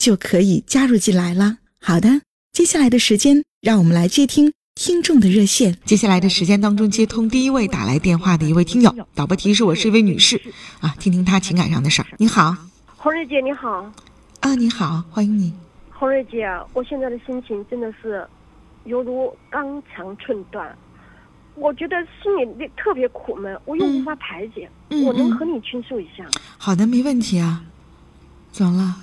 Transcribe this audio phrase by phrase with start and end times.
[0.00, 1.58] 就可以加入进来了。
[1.78, 2.22] 好的，
[2.52, 5.76] 接下来的时间，让我们来接听听众的热线。
[5.84, 8.96] 接下来的时间当中，接通第一位打来电话的一位听友。
[9.14, 10.40] 导播提示我是一位女士，
[10.80, 12.08] 啊，听听她情感上的事儿。
[12.16, 12.56] 你好，
[12.96, 13.92] 红瑞姐，你好。
[14.40, 15.52] 啊，你好，欢迎你。
[15.90, 18.26] 红瑞姐，我现在的心情真的是
[18.84, 20.74] 犹如钢肠寸断。
[21.56, 24.66] 我觉得心里特别苦闷，我又无法排解。
[25.04, 26.26] 我能和你倾诉一下？
[26.56, 27.62] 好的，没问题啊。
[28.50, 28.96] 怎么了？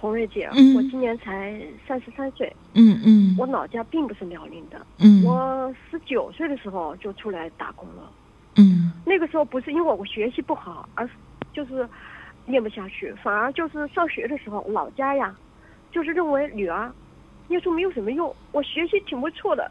[0.00, 2.54] 红瑞姐，我今年才三十三岁。
[2.74, 3.36] 嗯嗯。
[3.38, 4.86] 我老家并不是辽宁的。
[4.98, 5.24] 嗯。
[5.24, 8.10] 我十九岁的时候就出来打工了。
[8.56, 8.92] 嗯。
[9.04, 11.14] 那个时候不是因为我学习不好，而是
[11.52, 11.88] 就是
[12.46, 15.36] 念不下去，反而就是上学的时候，老家呀，
[15.90, 16.92] 就是认为女儿
[17.48, 18.34] 念书没有什么用。
[18.52, 19.70] 我学习挺不错的。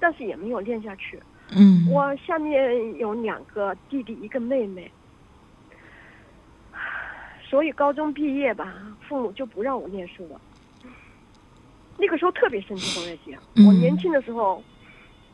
[0.00, 1.18] 但是也没有练下去。
[1.56, 4.88] 嗯，我下面有两个弟弟，一个妹妹，
[7.48, 8.74] 所以高中毕业吧，
[9.08, 10.40] 父母就不让我念书了。
[11.96, 13.38] 那个时候特别生气，红月姐。
[13.66, 14.62] 我年轻的时候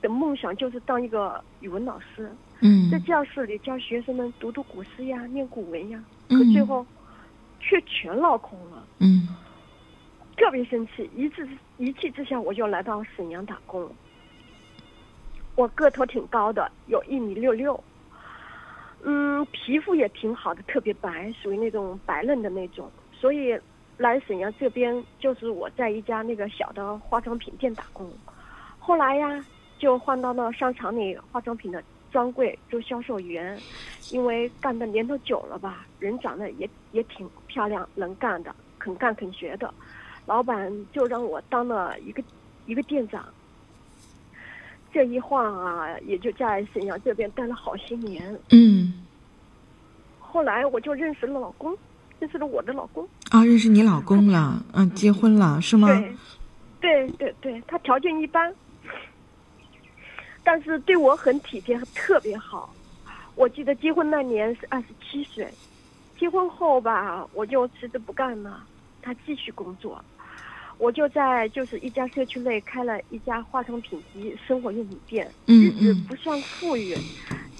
[0.00, 2.30] 的梦想就是当一个语文老师。
[2.61, 6.02] 嗯，在教室里教学生们读读古诗呀，念古文呀。
[6.28, 6.86] 可最后
[7.61, 8.86] 却全落空了。
[9.00, 9.28] 嗯，
[10.36, 11.46] 特别生气，一次
[11.77, 13.90] 一气之下，我就来到沈阳打工。
[15.56, 17.78] 我个头挺高的，有一米六六，
[19.06, 22.90] 嗯，皮肤也挺好的，特别白，属于那种白嫩的那种。
[23.12, 23.58] 所以
[23.98, 28.10] 来沈阳这边，就是我在一家那个小的化妆品店打工。
[28.78, 29.44] 后来呀，
[29.78, 33.58] 就换到了商场里化妆品的专柜做销售员。
[34.10, 39.72] 因为干的年头久了吧，人长得也也挺漂亮，能干的，肯干肯学的，
[40.26, 42.22] 老板就让我当了一个
[42.66, 43.26] 一个店长。
[44.94, 48.38] 这一晃啊，也就在沈阳这边待了好些年。
[48.50, 48.94] 嗯。
[50.20, 51.77] 后来我就认识了老公，
[52.20, 53.06] 认识了我的老公。
[53.30, 54.62] 啊，认识你老公了？
[54.72, 55.88] 嗯，结婚了是吗？
[55.88, 56.14] 对，
[56.80, 58.54] 对对对，他条件一般，
[60.44, 62.72] 但是对我很体贴，特别好。
[63.34, 65.52] 我记得结婚那年是二十七岁，
[66.16, 68.62] 结婚后吧，我就辞职不干了，
[69.02, 70.04] 他继续工作。
[70.84, 76.95] 我就在就是一家社区内开了一家化妆品及生活用品店，日子不算富裕，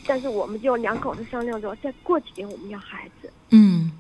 [0.07, 3.33] 但是我们就两口子商量着，再过几年我们要孩子。
[3.49, 3.91] 嗯，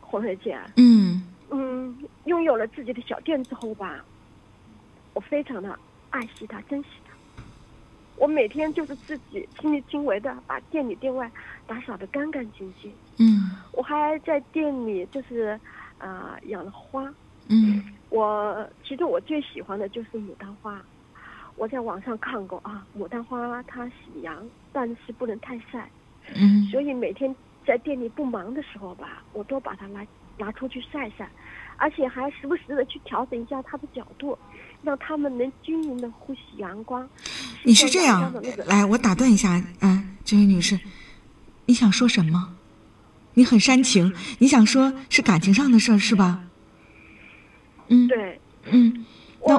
[0.00, 0.58] 红水姐。
[0.74, 4.04] 嗯嗯，拥有了自己的小店之后吧，
[5.12, 5.78] 我非常的
[6.10, 7.14] 爱惜它，珍惜它。
[8.16, 11.30] 我每天就是自己亲力亲为的把店里店外
[11.64, 12.92] 打扫的干干净净。
[13.18, 15.56] 嗯，我还在店里就是。
[16.04, 17.12] 啊，养了花。
[17.48, 20.80] 嗯，我其实我最喜欢的就是牡丹花。
[21.56, 25.88] 我在网上看过啊，牡丹花它喜阳，但是不能太晒。
[26.34, 27.34] 嗯，所以每天
[27.66, 30.04] 在店里不忙的时候吧，我都把它拿
[30.36, 31.28] 拿出去晒晒，
[31.76, 34.36] 而且还时不时的去调整一下它的角度，
[34.82, 37.08] 让它们能均匀的呼吸阳光。
[37.62, 38.32] 你是这样，
[38.66, 39.50] 来，我打断一下
[39.80, 40.80] 啊，这位女士，
[41.66, 42.56] 你想说什么？
[43.34, 46.40] 你很煽情，你想说是感情上的事儿是吧？
[47.88, 48.40] 嗯，对，
[48.70, 49.04] 嗯，
[49.46, 49.58] 那，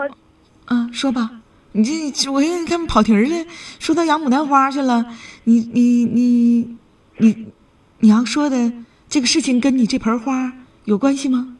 [0.66, 1.42] 啊，说吧，
[1.74, 3.45] 你这我看你看跑题儿了，
[3.80, 5.06] 说到养牡丹花去了，
[5.44, 6.77] 你你你
[7.18, 7.48] 你
[8.00, 8.74] 你要说的
[9.07, 10.54] 这个事情跟你这盆花
[10.86, 11.56] 有关系吗？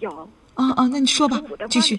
[0.00, 0.28] 有。
[0.54, 1.98] 啊啊，那你说吧，继续。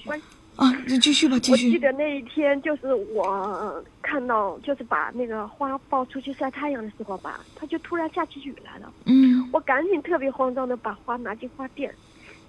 [0.56, 1.68] 啊，你继续吧，继续。
[1.68, 8.92] 我记得那一天就是我看到，就是把那个花抱出去晒太阳的时候吧，它就突然下起雨来了。
[9.06, 9.50] 嗯。
[9.52, 11.94] 我赶紧特别慌张的把花拿进花店，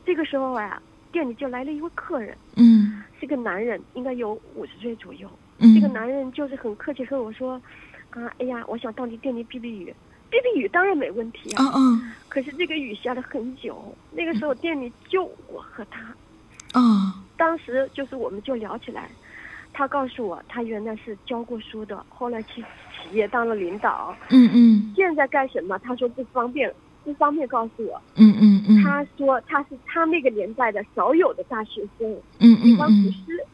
[0.05, 0.81] 这个时候啊，
[1.13, 2.37] 店里就来了一位客人。
[2.57, 3.03] 嗯。
[3.21, 5.29] 是个男人，应该有五十岁左右。
[5.59, 5.75] 嗯。
[5.75, 7.61] 这个男人就是很客气和我说
[8.11, 9.95] ：“啊，哎呀，我想到你店里避避雨，
[10.29, 11.65] 避避雨当然没问题啊。
[11.65, 17.23] 啊啊可是这个雨下了很久，那个时候店里就我和他，啊
[17.55, 19.09] 当时就是我们就聊起来，
[19.73, 24.93] 他告诉我他原来是教过书的，后来去企业当了领导，嗯嗯。
[24.97, 25.79] 现在干什么？
[25.79, 26.75] 他说不方便，
[27.05, 28.03] 不方便告诉我。
[28.17, 33.47] 嗯嗯嗯，他说他是他那个年代的少有的大学生，嗯嗯喜欢古嗯诗，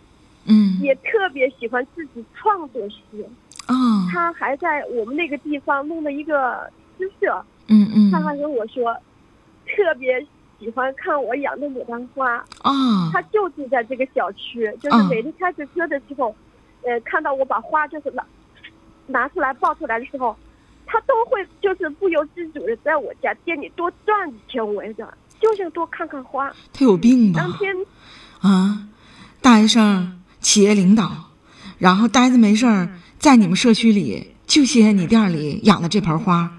[0.46, 0.78] 嗯。
[0.80, 3.22] 也特别喜欢自己创作诗。
[3.66, 8.10] 啊他还在我们那个地方弄了一个诗社，嗯嗯。
[8.10, 8.94] 他还跟我说，
[9.66, 10.26] 特别
[10.60, 12.36] 喜欢看我养的牡丹花。
[12.62, 13.10] 啊。
[13.12, 16.32] 他就住在这个小区，就是嗯每次开着车的时候，
[16.82, 18.22] 呃，看到我把花就是拿
[19.06, 20.36] 拿出来抱出来的时候，
[20.86, 26.52] 他都会就是不由自主的在我家店里多转几圈围着，就想多看看花。
[26.72, 27.40] 他有病吧？
[27.40, 27.52] 当？
[27.58, 27.74] 天
[28.40, 28.88] 啊，
[29.40, 31.10] 大学生、企业领导，
[31.78, 36.50] 然后呆着没事儿，在你们社区里就歇歇你店里养的这盆花，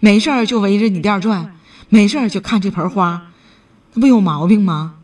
[0.00, 1.56] 没事儿就围着你店转，
[1.88, 3.29] 没事儿就看这盆花，
[3.94, 4.96] 那不有毛病吗？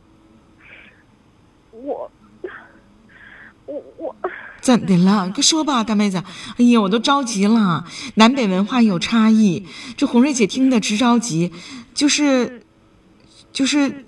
[1.72, 2.10] 我
[3.66, 4.16] 我我
[4.60, 5.30] 怎的了？
[5.30, 6.22] 快说吧，大妹子。
[6.58, 7.84] 哎呀，我都着急了。
[8.14, 9.66] 南北文化有差异，
[9.96, 11.52] 这红瑞姐听的直着急。
[11.94, 12.62] 就是，
[13.52, 14.04] 就是，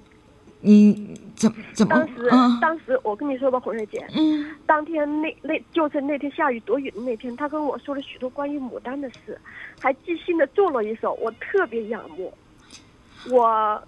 [0.60, 2.58] 你怎怎么当时、啊？
[2.60, 9.40] 当时我跟你说吧，红瑞姐，嗯当天那那就是那天下雨躲雨的那天，她跟我说了许多关于牡丹的事，
[9.80, 12.32] 还即兴的做了一首，我特别仰慕。
[13.30, 13.82] 我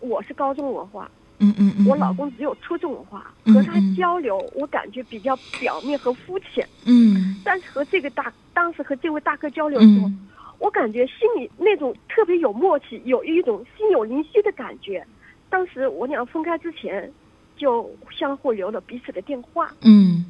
[0.00, 6.66] 我是高中文化，嗯嗯嗯，我老公只有初中文化，嗯和他嗯交流，我感觉比较表面和肤浅。
[6.84, 10.28] 嗯但是和这个大，当时和这位大哥交流的时候，嗯
[10.60, 15.04] 我感觉心里那种特别有默契，有一种心有灵犀的感觉。
[15.50, 17.12] 当时我俩分开之前，
[17.56, 20.24] 就相互留了彼此的电话，嗯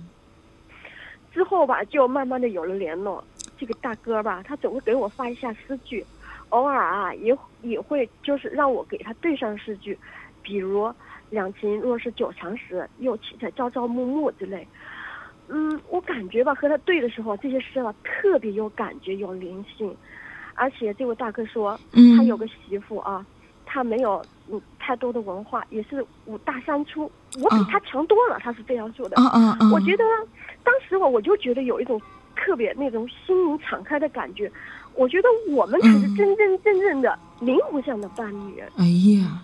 [1.32, 3.22] 之后吧，就慢慢的有了联络。
[3.56, 6.04] 这个大哥吧，他总会给我发一下诗句，
[6.54, 9.98] 偶尔啊也也会就是让我给他对上诗句，
[10.40, 10.92] 比如
[11.30, 14.66] “两情若是久长时，又岂在朝朝暮暮”之类。
[15.48, 19.94] 嗯，我感觉吧，和他对的时候，这些诗啊特别有感觉，有灵性。
[20.54, 23.26] 而且这位大哥说，嗯，他有个媳妇啊，
[23.66, 27.10] 他没有嗯太多的文化，也是五大三粗，
[27.42, 29.16] 我比啊他强多了，他是这样说的。
[29.72, 30.04] 我觉得
[30.62, 32.00] 当时我我就觉得有一种
[32.36, 34.50] 特别那种心灵敞开的感觉，
[34.94, 36.16] 我觉得我们才是嗯。
[36.16, 38.62] 真真正正的灵魂上的伴侣。
[38.76, 38.84] 哎
[39.18, 39.42] 呀，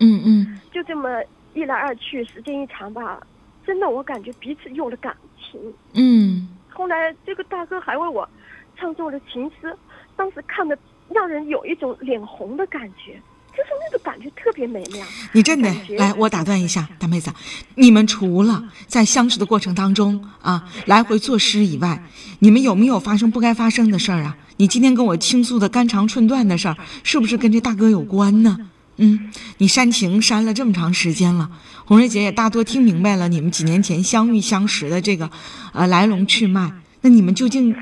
[0.00, 0.60] 嗯嗯。
[0.72, 1.22] 就这么
[1.54, 3.20] 一来二去，时间一长吧，
[3.64, 5.60] 真的我感觉彼此有了感情。
[5.94, 6.48] 嗯。
[6.68, 8.28] 后来这个大哥还为我
[8.76, 9.76] 唱作了情诗，
[10.16, 10.76] 当时看的
[11.08, 13.20] 让人有一种脸红的感觉，
[13.56, 15.06] 就是那个感觉特别美妙。
[15.32, 17.32] 你真的来，我打断一下，大妹子，
[17.76, 22.04] 你们除了在相识的过程当中啊，来回作诗以外，
[22.40, 24.36] 你们有没有发生不该发生的事儿啊？
[24.56, 28.58] 你今天跟我倾诉的肝肠寸断的事儿，是不是跟这大哥有关呢？
[28.96, 31.50] 嗯，你煽情煽了这么长时间了，
[31.84, 35.30] 红瑞姐也大多听明白了你们几年前相遇相识的这个
[35.72, 36.72] 呃来龙去脉。
[37.00, 37.74] 那你们究竟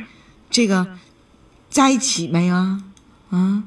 [0.49, 0.97] 这个
[1.69, 2.83] 在一起没啊？
[3.31, 3.63] 啊？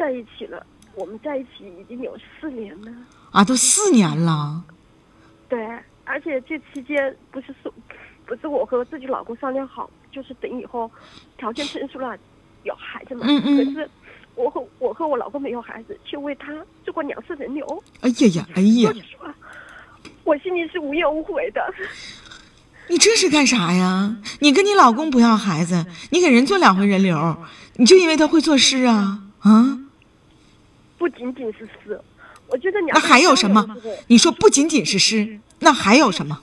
[0.00, 0.64] 在一起了，
[0.94, 2.90] 我们在一起已经有四年了。
[3.32, 4.64] 啊，都四年了。
[5.46, 5.62] 对，
[6.04, 7.70] 而且这期间不是说，
[8.24, 10.90] 不是我和自己老公商量好，就是等以后
[11.36, 12.16] 条件成熟了
[12.62, 13.26] 有孩子嘛。
[13.28, 13.90] 嗯嗯可是
[14.36, 16.50] 我和我和我老公没有孩子，却为他
[16.82, 17.84] 做过两次人流。
[18.00, 18.90] 哎呀呀，哎呀
[20.24, 21.62] 我心里是无怨无悔的。
[22.88, 24.16] 你这是干啥呀？
[24.40, 27.36] 你跟你老公不要孩子，你给人做两回人流，
[27.74, 29.24] 你就因为他会作诗啊？
[29.40, 29.78] 啊？
[31.00, 31.98] 不仅仅是诗，
[32.48, 33.66] 我觉得你那还有什么？
[34.06, 36.38] 你说不仅仅是诗，那还有什么？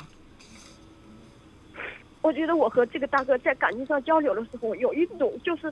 [2.22, 5.72] 我觉得我和这个大哥在感情上交流的时候，有一种就是，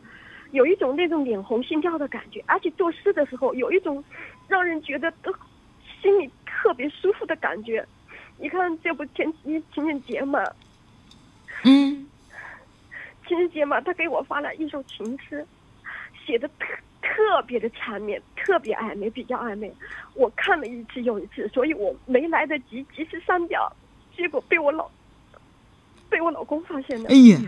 [0.51, 4.03] 有一种那种脸红心跳的感觉，而且做诗的时候有一种
[4.47, 5.33] 让人觉得都
[5.99, 7.83] 心里特别舒服的感觉。
[8.37, 10.39] 你看，这不前几情人节嘛，
[11.63, 12.07] 嗯
[13.27, 15.43] 情人节嘛，他给我发了一首情诗，
[16.23, 16.65] 写的特
[17.05, 19.71] 特别的缠绵，特别暧昧，比较暧昧。
[20.15, 23.71] 我看了一次又一次，所以我没来得及及时删掉，
[24.17, 24.89] 结果被我老
[26.09, 27.15] 被我老公发现了哎。
[27.15, 27.39] 呀，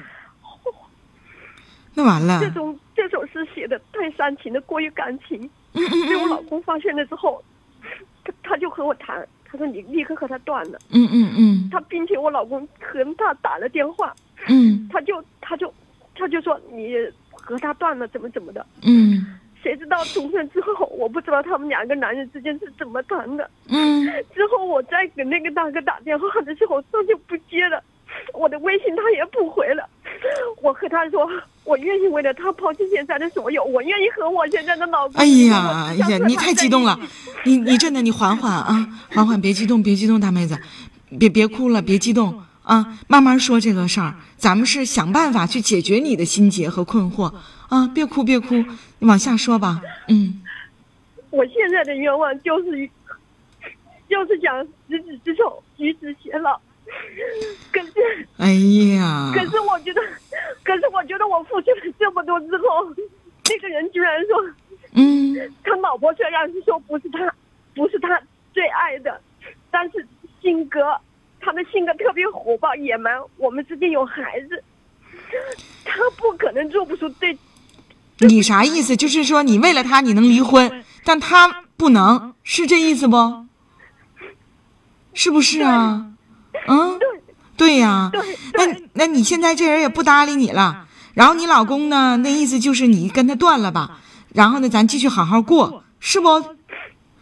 [1.96, 5.42] 那完了这，种这首诗写的太煽情了，过于感情，
[5.74, 7.44] 嗯嗯被我老公发现了之后，
[8.24, 10.78] 他他就和我谈，他说你立刻和他断了。
[10.92, 14.14] 嗯嗯嗯他并且我老公和他打了电话，
[14.48, 15.74] 嗯他就他就
[16.14, 16.94] 他就说你
[17.32, 18.64] 和他断了怎么怎么的。
[18.84, 19.17] 嗯
[19.68, 23.50] 谁知道从那之后，我不知道他们两个男人之间是怎么谈的。
[23.68, 27.84] 嗯 之后我再给那个大哥打电话的时候，他就不接了。
[28.34, 29.84] 我的微信他也不回了。
[30.62, 31.30] 我和他说，
[31.66, 35.20] 我愿意为了他抛弃现在的所有，我愿意和我现在的老公。
[35.20, 36.98] 哎呀哎呀，你太激动了，
[37.44, 40.58] 你你真的你缓缓啊，缓缓，别激动，别激动，大妹子，
[41.20, 47.34] 别别哭了，别激动啊，慢慢说这个事儿，咱们是想办法去解决你的心结和困惑
[47.70, 48.56] 啊，别哭别哭，
[49.00, 50.44] 你往下说吧，嗯。
[51.30, 52.90] 我现在的愿望就是，
[54.10, 56.60] 就是想执子之手，与子偕老。
[57.72, 58.54] 可是，哎
[58.96, 60.02] 呀，可是我觉得，
[60.64, 62.64] 可是我觉得我付出了这么多之后，
[63.50, 64.50] 那个人居然说，
[64.94, 67.34] 嗯，他老婆虽然是说不是他，
[67.76, 68.20] 不是他
[68.54, 69.22] 最爱的，
[69.70, 70.06] 但是
[70.42, 70.80] 性格，
[71.48, 73.14] 他的性格特别火爆野蛮。
[73.38, 74.62] 我们之间有孩子，
[75.86, 77.38] 他不可能做不出对。
[78.18, 78.98] 你啥意思？
[78.98, 83.46] 就是说你为了他你能离婚，但他不能，是这意思不？
[85.14, 86.08] 是不是啊？
[86.68, 87.00] 嗯，
[87.56, 88.12] 对呀。
[88.56, 92.18] 那那你现在这人也不搭理你了，然后你老公呢？
[92.18, 94.02] 那意思就是你跟他断了吧？
[94.34, 96.28] 然后呢，咱继续好好过，是不？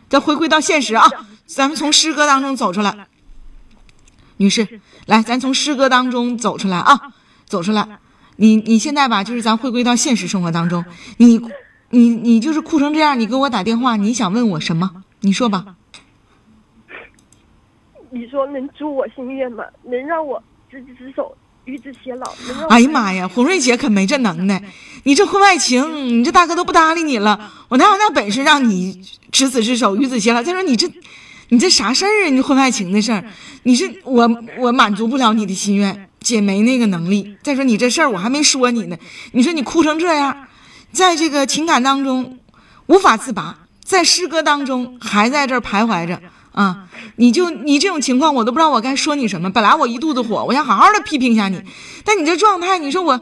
[0.10, 1.08] 咱回归到现实啊，
[1.46, 3.08] 咱们从诗歌当中走出来。
[4.38, 7.00] 女士，来，咱从诗歌当中走出来啊，
[7.46, 8.00] 走出来。
[8.38, 10.84] 你你现在吧，就是咱回归到现实生活当中，
[11.18, 11.40] 你
[11.90, 15.04] 你你就是哭成这样，你给我打电话，你想问我什么？
[15.22, 15.76] 你说吧。
[18.12, 19.64] 你说能助我心愿吗？
[19.84, 22.34] 能让我执子之手，与子偕老？
[22.70, 24.64] 哎呀妈呀，红瑞姐可没这能耐，
[25.04, 29.02] 你这婚外情，你这大哥都不搭理你了，我哪有那本事让你
[29.32, 30.42] 执子之手，与子偕老？
[30.44, 30.88] 再说你这，
[31.50, 32.30] 你这啥事儿啊？
[32.30, 33.24] 你婚外情的事儿，
[33.64, 36.10] 你是我我满足不了你的心愿。
[36.20, 37.38] 姐没那个能力。
[37.44, 38.98] 再说你这事儿，我还没说你呢。
[39.34, 40.48] 你说你哭成这样，
[40.92, 42.40] 在这个情感当中
[42.88, 46.20] 无法自拔，在诗歌当中还在这儿徘徊着
[46.52, 46.88] 啊！
[47.18, 49.52] 你就你这种情况，我都不知道我该说你什么。
[49.52, 51.62] 本来我一肚子火，我想好好的批评一下你，
[52.04, 53.22] 但你这状态，你说我，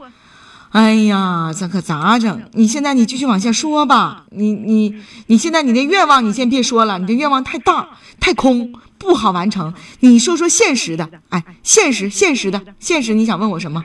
[0.74, 2.42] 哎呀，这可咋整？
[2.52, 4.26] 你现在你继续往下说吧。
[4.30, 8.72] 你你你现在你的愿望，你先别说了，你的愿望太大太空。
[8.98, 13.84] 不好完成，你说说现实的，哎，现实现实的现实，你想问我什么？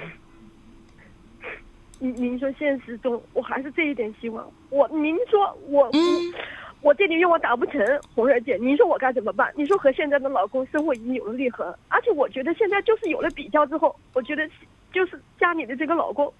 [2.00, 4.43] 您您说现实中，我还是这一点希望。
[4.72, 6.34] 我您说我，嗯，
[6.81, 7.81] 我这点愿望达不成，
[8.15, 9.51] 红儿姐，您说我该怎么办？
[9.55, 14.50] 你说和现在的老公生活已经有了裂痕，而且我觉得现在就是有了比较之后，我觉得
[14.91, 16.34] 就是家里的这个老公，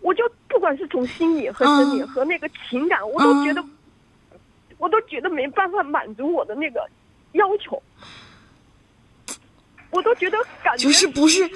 [0.00, 3.64] 我就不管是从心理和生理和那个情感，我都觉得，
[4.78, 6.80] 我都觉得没办法满足我的那个。
[7.32, 7.80] 要求，
[9.92, 11.48] 我都觉得感觉就是不是，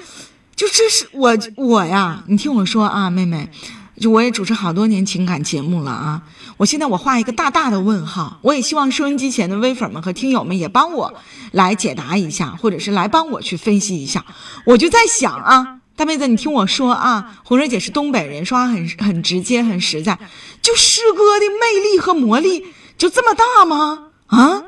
[0.55, 3.49] 就这是我我呀，你听我说啊，妹妹，
[3.99, 6.23] 就我也主持好多年情感节目了啊，
[6.55, 11.13] 我现在我画一个大大的问号，我也希望收音机前的微粉们和听友们也帮我
[11.51, 14.25] 来解答一下，或者是来帮我去分析一下。
[14.65, 20.19] 我就在想啊，大妹子，你听我说啊，红蕊姐是东北人，说话很很直接，很实在，
[20.61, 22.65] 就诗歌的魅力和魔力
[22.97, 24.09] 就这么大吗？
[24.27, 24.63] 啊？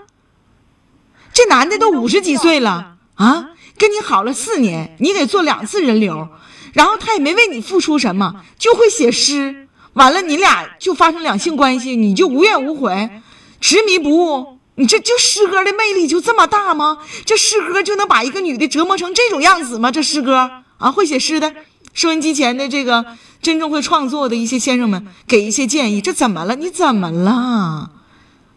[1.34, 6.30] 这男的都五十几岁了啊，跟你好了四年，你得做两次人流，
[6.72, 13.22] 然后他也没为你付出什么，就会写诗，完了你俩就发生两性关系，你就无怨无悔，
[13.60, 14.60] 执迷不悟。
[14.76, 17.00] 你这就诗歌的魅力就这么大吗？
[17.26, 19.92] 这诗歌就能把一个女的折磨成这种样子吗？
[19.92, 21.54] 这诗歌啊，会写诗的，
[21.94, 23.06] 收音机前的这个
[23.42, 26.02] 真正会创作的一些先生们，给一些建议。
[26.02, 26.56] 这怎么了？
[26.56, 27.92] 你怎么了？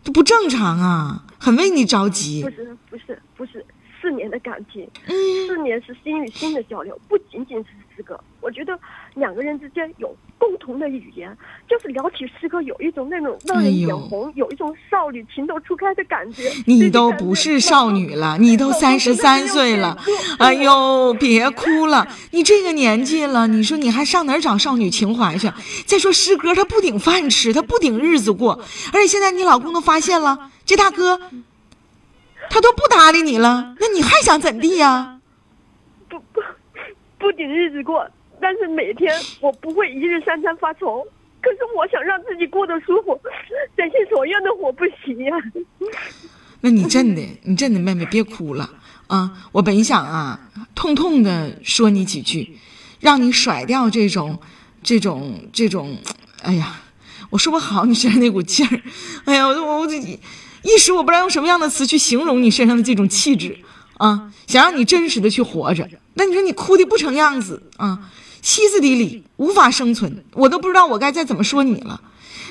[0.02, 1.24] 这不正常啊！
[1.38, 2.42] 很为你着急。
[2.42, 3.64] 不是不是不是，
[4.00, 4.88] 四年的感情，
[5.46, 7.66] 四年是心与心的交流，不仅仅是
[8.00, 8.19] 诗歌。
[8.40, 8.78] 我觉得
[9.14, 11.37] 两个人之间有共同的语言，
[11.69, 16.50] 就是聊起诗歌，有一种那种让人眼红，有一种少女情窦初开的感觉。
[16.64, 19.99] 你都不是少女了，你都三十三岁了。
[20.38, 25.52] 哎呦，别哭了，你这个年纪了，你说你还上哪儿找少女情怀去？
[25.85, 28.64] 再说诗歌，他不顶饭吃，他不顶日子过，
[28.95, 30.50] 而且现在你老公都发现了。
[30.64, 31.21] 这大哥，
[32.49, 35.19] 他都不搭理你了，那你还想怎地呀？
[36.09, 36.40] 不不，
[37.20, 38.04] 不顶日子过，
[38.40, 41.06] 但是每天我不会一日三餐发愁。
[41.42, 43.18] 可是我想让自己过得舒服，
[43.76, 45.36] 随心所愿的活不行呀。
[46.60, 48.68] 那你真的， 你真的妹妹别哭了
[49.06, 49.32] 啊！
[49.52, 50.40] 我本想啊，
[50.74, 52.56] 痛痛的说你几句，
[53.00, 54.40] 让你甩掉这种、
[54.82, 55.96] 这种、这种，
[56.42, 56.82] 哎呀，
[57.30, 58.82] 我说不好你身上那股劲儿，
[59.24, 59.88] 哎呀，我我我。
[60.62, 63.56] 一时我不知道用什么样的词去形容你身上的这种气质
[64.00, 65.87] 啊，想让你真实的去活着。
[66.14, 72.00] 那你说你哭的不成样子啊，歇斯底里，无法生存，我都不知道我该再怎么说你了。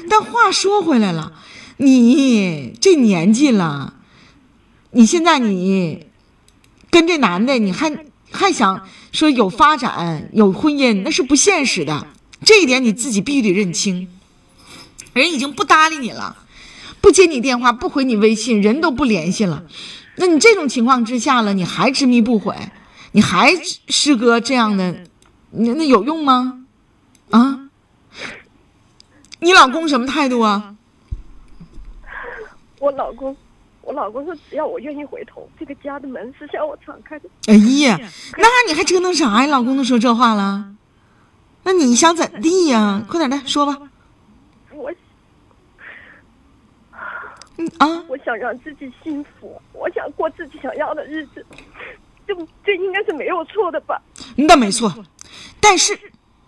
[0.07, 1.33] 但话说回来了，
[1.77, 3.95] 你这年纪了，
[4.91, 6.05] 你现在你
[6.91, 12.05] 跟这男的，你还还想说有发展有婚姻，那是不现实的。
[12.45, 14.07] 这一点你自己必须得认清。
[15.13, 16.37] 人已经不搭理你了，
[17.01, 19.63] 不接你电话，不回你微信，人都不联系了。
[20.19, 22.53] 那你这种情况之下了，你还执迷不悔，
[23.13, 23.55] 你还
[23.87, 25.03] 诗歌这样的，
[25.51, 26.65] 那那有用吗？
[27.31, 27.69] 啊？
[29.39, 30.75] 你老公什么态度啊？
[32.79, 33.35] 我老公，
[33.81, 37.29] 我老公说只要我愿意回头，这个家的门是向我敞开的。
[37.47, 37.97] 哎呀，
[38.37, 39.47] 那你还折腾啥呀？
[39.47, 40.75] 老公都说这话了，
[41.63, 43.01] 那你想怎地呀？
[43.07, 43.77] 快点来说吧。
[44.71, 44.91] 我，
[47.57, 51.45] 嗯啊，我想让自己幸福，我想过自己想要的日子，
[52.27, 52.33] 这
[52.65, 54.01] 这应该是没有错的吧？
[54.35, 55.05] 那没错，
[55.59, 55.97] 但是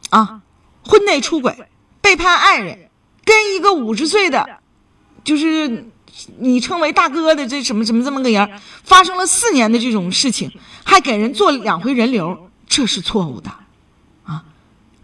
[0.09, 0.41] 啊，
[0.83, 1.55] 婚内出轨、
[2.01, 2.89] 背叛爱人，
[3.23, 4.59] 跟一个五十岁的，
[5.23, 5.85] 就是
[6.37, 10.51] 你称为大哥的这什么什么这么个人，发生了四年的这种事情，
[10.83, 13.49] 还给人做两回人流，这是错误的
[14.23, 14.43] 啊！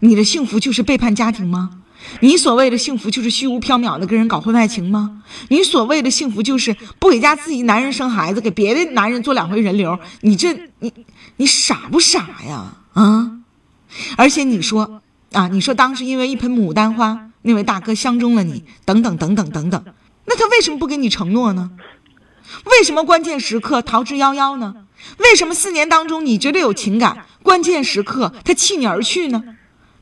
[0.00, 1.82] 你的幸福就是背叛家庭吗？
[2.20, 5.22] 你所谓的幸福就是虚无缥缈的跟人搞婚外情吗？
[5.48, 9.98] 你所谓的幸福就是不给家自己男人生孩子，给别的男人做两回人流？
[10.20, 10.92] 你这你
[11.36, 12.76] 你傻不傻呀？
[12.92, 13.32] 啊！
[14.16, 15.00] 而且你说
[15.32, 19.84] 啊，你说当时因为一盆牡丹花，那位大哥相中了你，等等等等等等，
[20.26, 21.70] 那他为什么不给你承诺呢？
[22.64, 24.74] 为什么关键时刻逃之夭夭呢？
[25.18, 29.42] 为什么四年当中你觉得有情感，关键时刻他弃你而去呢？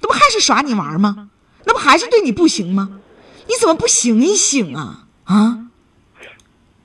[0.01, 1.31] 那不还是耍你玩吗？
[1.67, 3.01] 那不还是对你不行吗？
[3.47, 5.05] 你怎么不醒一醒啊？
[5.25, 5.59] 啊！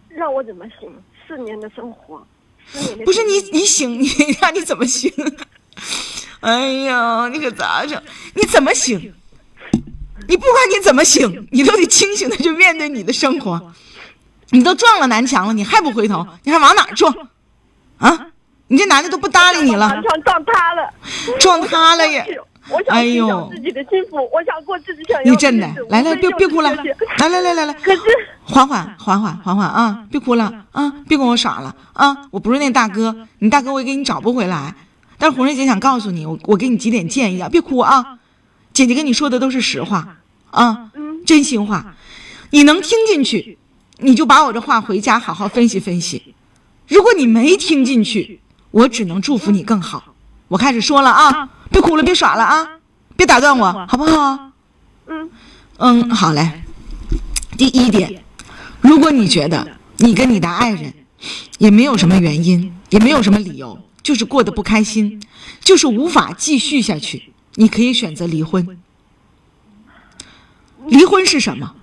[0.09, 0.91] 让我怎么醒？
[1.27, 2.27] 四年的生活，
[2.71, 4.07] 四年的不是你，你醒， 你
[4.41, 5.09] 让你怎么醒？
[6.41, 8.01] 哎呀，你可咋整？
[8.33, 9.13] 你怎么醒？
[10.27, 13.73] 你不管你怎么醒，你都得清醒的去面对你的生活。
[14.49, 16.27] 你都撞了南墙了，你还不回头？
[16.43, 17.15] 你还往哪儿撞？
[17.97, 18.27] 啊！
[18.67, 19.89] 你这男的都不搭理你了，
[20.23, 20.93] 撞塌了，
[21.39, 22.25] 撞塌了也。
[22.71, 28.01] 我想寻找自己的幸福，我想过自己想要的你真的来来，别别哭了，来来来来来，可是
[28.43, 32.15] 缓缓缓缓缓缓啊，别哭了啊，别跟我耍了啊！
[32.31, 34.73] 我不是那大哥，你大哥我也给你找不回来。
[35.17, 38.19] 但是红瑞姐想告诉你，我我给你几点建议啊，别哭啊，
[38.73, 40.17] 姐姐跟你说的都是实话
[40.49, 40.91] 啊，
[41.25, 41.95] 真心话，
[42.51, 43.57] 你能听进去，
[43.99, 46.33] 你就把我这话回家好好分析分析。
[46.87, 50.15] 如果你没听进去，我只能祝福你更好。
[50.47, 51.49] 我开始说了啊。
[51.71, 52.67] 别哭了，别耍了啊！
[53.15, 54.51] 别打断我，好不好？
[55.07, 55.29] 嗯
[55.77, 56.61] 嗯，好嘞。
[57.57, 58.23] 第一点，
[58.81, 60.93] 如果你觉得你跟你的爱人
[61.57, 65.21] 也没有什么原因，也没有什么理由，就是过得不开心，
[65.61, 68.79] 就是无法继续下去，你可以选择离婚。
[70.87, 71.75] 离婚是什么？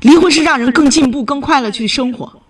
[0.00, 2.40] 离婚是让人更进步、更快乐去生活。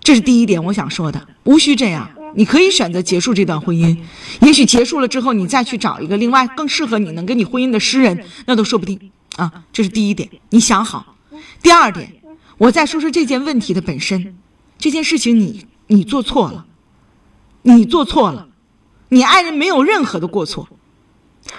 [0.00, 2.10] 这是第一点，我想说的，无需这样。
[2.34, 3.96] 你可以选择结束这段婚姻，
[4.40, 9.10] 也许结束了之后，你再去找一个另外更适合你、能跟你婚姻的诗人，那都说不定。
[9.36, 9.64] 啊。
[9.72, 11.16] 这是第一点，你想好。
[11.62, 12.12] 第二点，
[12.58, 14.36] 我再说说这件问题的本身，
[14.78, 16.66] 这件事情你你做错了，
[17.62, 18.48] 你做错了，
[19.10, 20.68] 你爱人没有任何的过错，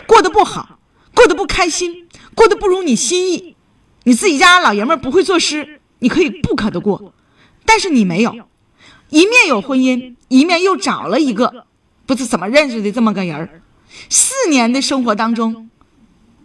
[0.07, 0.79] 过得不好，
[1.13, 3.55] 过得不开心，过得不如你心意，
[4.03, 7.13] 你自己家老爷们不会作诗，你可以不可得过，
[7.65, 8.35] 但是你没有。
[9.13, 11.67] 一面有婚姻，一面又找了一个
[12.07, 13.61] 不知怎么认识的这么个人儿。
[14.09, 15.69] 四年的生活当中，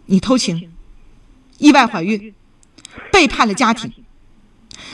[0.05, 0.71] 你偷情、
[1.57, 2.35] 意外怀孕、
[3.11, 3.91] 背叛了家庭，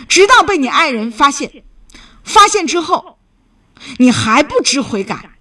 [0.07, 1.51] 直到被你爱人发现，
[2.23, 3.17] 发现之后，
[3.97, 5.31] 你还不知悔改，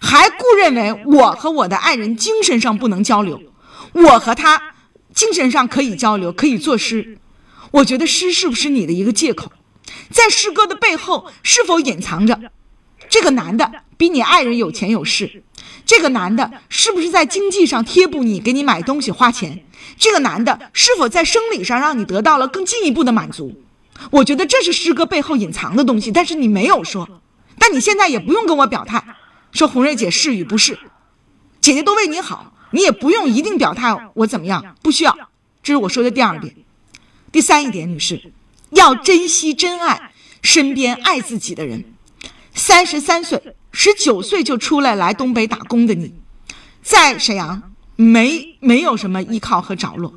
[0.00, 3.42] 还故认为我和我的爱人精神上不能交流，
[3.92, 4.74] 我和他
[5.12, 7.18] 精神上可以交流，可以作诗。
[7.72, 9.50] 我觉得诗是不是你的一个借口？
[10.10, 12.38] 在诗歌的背后，是否隐藏着
[13.08, 15.42] 这个男的比你爱人有钱有势？
[15.84, 19.64] 这个男的是不是在经济上贴补你，给你买东西花钱？
[19.98, 23.60] 这个男的是否在生理上让你得到了更进一步的满足？
[24.10, 27.20] 我觉得这是诗歌背后隐藏的东西，但是你没有说。
[27.58, 29.04] 但你现在也不用跟我表态，
[29.52, 30.78] 说红瑞姐是与不是，
[31.60, 35.16] 姐姐都为你好，你也不用一定表态我怎么样，不需要。
[35.62, 36.54] 这是我说的第二点，
[37.30, 38.32] 第三一点，女士。
[38.72, 41.84] 要珍惜真爱，身边爱自己的人。
[42.54, 46.12] 三十三岁、十九岁就出来来东北打工的你，
[46.82, 50.12] 在沈阳没没有什么依靠和着落。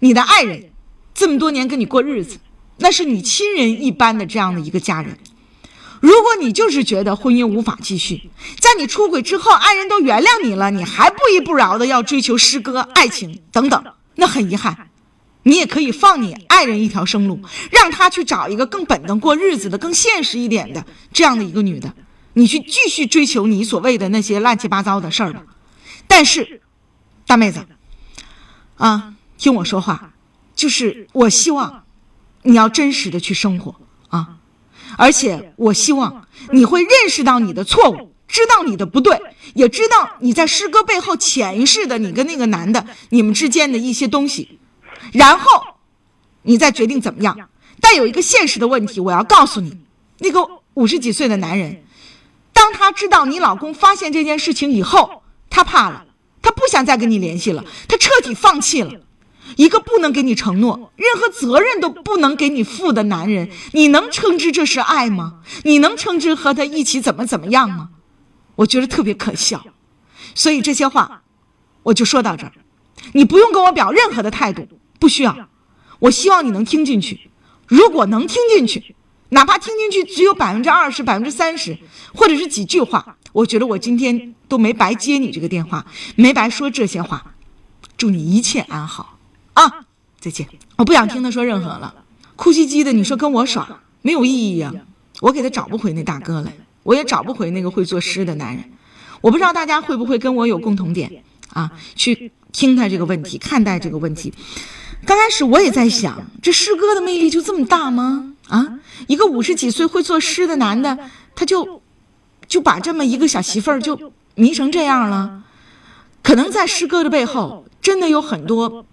[0.00, 0.70] 你的爱人
[1.14, 2.38] 这么多年跟你过日子，
[2.78, 5.18] 那是你亲人一般的这样的一个家人。
[6.00, 13.84] 如果你就是觉得婚姻无法继续，在你出轨之后，爱人都原谅你了，你还不依不饶的要追求诗歌、爱情等等，
[14.16, 14.88] 那很遗憾。
[15.44, 21.92] 你也可以放你爱人一条生路，让他去找一个更本能过日子的、更现实一点的这样的一个女的。
[22.34, 25.42] 你去继续追求你所谓的那些乱七八糟的事儿吧。
[26.06, 26.62] 但是，
[27.26, 27.66] 大妹子，
[28.76, 30.14] 啊，听我说话，
[30.54, 31.84] 就是我希望
[32.42, 33.74] 你要真实的去生活
[34.08, 34.36] 啊，
[34.96, 39.20] 而且我希望你会认识到你的错误，知道你的不对，
[39.54, 44.58] 也知道你在诗歌背后潜意识的你跟那个男的你们之间的一些东西，
[45.12, 45.62] 然后
[46.42, 47.48] 你再决定怎么样。
[47.80, 49.78] 但有一个现实的问题，我要告诉你，
[50.18, 51.84] 那个五十几岁的男人，
[52.52, 55.22] 当他知道你老公发现这件事情以后。
[55.54, 56.06] 他怕了，
[56.40, 58.90] 他不想再跟你联系了，他彻底放弃了。
[59.56, 65.40] 一个不能给你承诺、任何责任都不能给你负的男人，你能称之这是爱吗？
[65.64, 67.90] 你能称之和他一起怎么怎么样吗？
[68.56, 69.62] 我觉得特别可笑。
[70.34, 71.22] 所以这些话，
[71.82, 72.52] 我就说到这儿。
[73.12, 74.66] 你不用跟我表任何的态度，
[75.02, 75.48] 不需要。
[75.98, 77.28] 我希望你能听进去。
[77.66, 78.94] 如果能听进去，
[79.30, 81.76] 哪怕听进去只有百分之二十、百分之三十，
[82.14, 83.16] 或者是几句话。
[83.32, 85.84] 我觉得我今天都没白接你这个电话，
[86.14, 87.34] 没白说这些话。
[87.96, 89.18] 祝你一切安好
[89.54, 89.86] 啊！
[90.20, 90.46] 再见。
[90.76, 91.92] 我不想听他说任何了，
[92.36, 92.92] 哭唧唧的。
[92.92, 94.72] 你说跟我耍没有意义呀？
[95.20, 96.52] 我给他找不回那大哥来，
[96.84, 98.70] 我也找不回那个会作诗的男人。
[99.20, 101.72] 我不知道大家会不会跟我有共同点啊？
[101.96, 104.32] 去听他这个问题，看待这个问题。
[105.06, 108.34] 刚开始我也在想，这诗歌的魅力就这么大吗？
[108.48, 110.98] 啊，一个五十几岁会作诗的男的，
[111.34, 111.80] 他就。
[112.48, 115.42] 就把这么一个小媳妇儿就迷成这样了，
[116.22, 118.84] 可能在诗歌的背后，真的有很多，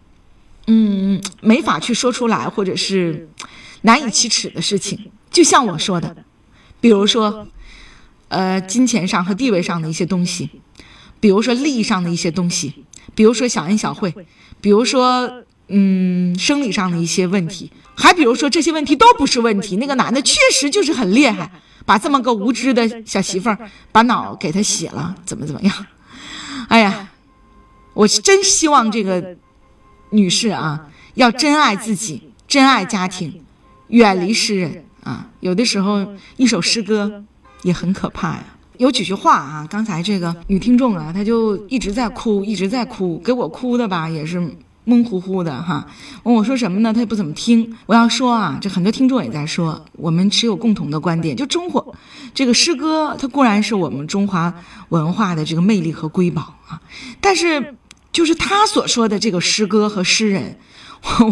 [0.67, 3.27] 嗯，没法去说出来，或者是
[3.81, 5.11] 难以启齿的事情。
[5.29, 6.15] 就像我说的，
[6.79, 7.49] 比如说，
[8.29, 10.49] 呃，金钱上和地位上的一些东西，
[11.19, 14.13] 比如说利益上的一些东西，比如说小恩小惠，
[14.61, 21.49] 比如说，嗯，生理上的一些问题，还比如说这些问题都不是问题，那个男的确实就是很厉害。
[21.85, 23.57] 把这么个无知的小媳妇儿，
[23.91, 25.85] 把脑给他洗了，怎么怎么样？
[26.67, 27.09] 哎呀，
[27.95, 29.35] 我是真希望这个
[30.11, 33.41] 女士啊，要真爱自己，真爱家庭，
[33.87, 35.27] 远离诗人啊。
[35.39, 36.05] 有的时候，
[36.37, 37.23] 一首诗歌
[37.63, 38.45] 也很可怕呀。
[38.77, 44.39] 有几句话啊，刚才这个女听众啊，她就一直在哭，一直在哭，给我哭的吧，也是。
[44.89, 45.87] 懵乎乎的哈，
[46.23, 46.91] 问我说什么呢？
[46.91, 47.77] 他也不怎么听。
[47.85, 51.95] 我要说啊，这很多听众也在说，我们持有共同的观点，就中国
[52.33, 54.53] 这个诗歌，它固然是我们中华
[54.89, 56.81] 文化的这个魅力和瑰宝啊，
[57.21, 57.75] 但是
[58.11, 60.57] 就是他所说的这个诗歌和诗人，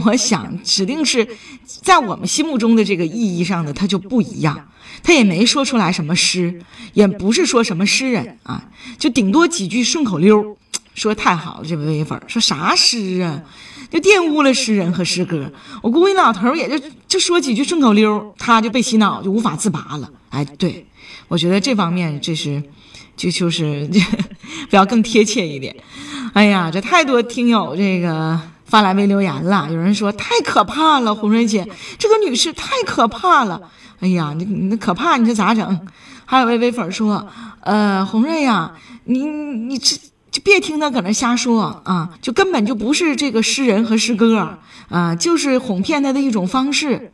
[0.06, 1.28] 我想指定是
[1.66, 4.70] 在我们心目中的这个意义上的，他就不一样。
[5.04, 6.60] 他也没说出来什么诗，
[6.94, 10.57] 也不是说什么诗人啊，就顶多几句顺口溜。
[10.98, 13.40] 说太好了，这位微粉说啥诗啊？
[13.92, 15.50] 就玷污了诗人和诗歌。
[15.84, 20.10] 我估计老头也就就说几句顺口溜，他就被洗脑，就无法自拔了。
[20.30, 20.88] 哎，对，
[21.28, 22.64] 我觉得这方面这是，
[23.16, 23.88] 就就是
[24.68, 25.76] 比较更贴切一点。
[26.34, 31.66] 哎呀，这太多听友这个发来微留言了，有人说太可怕了，红瑞姐
[32.00, 33.62] 这个女士太可怕了。
[34.00, 35.88] 哎呀，你那可怕，你这咋整？
[36.26, 37.28] 还有位微粉说，
[37.62, 38.72] 呃，红瑞呀，
[39.04, 39.96] 你你这。
[40.44, 42.10] 别听他搁那瞎说啊！
[42.22, 44.58] 就根本就不是这个诗人和诗歌
[44.90, 47.14] 啊，就是哄骗他的一种方式。